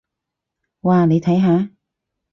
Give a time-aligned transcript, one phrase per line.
[0.81, 1.69] 哇，你睇下！